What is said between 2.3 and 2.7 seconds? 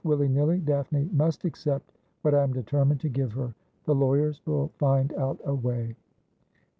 I am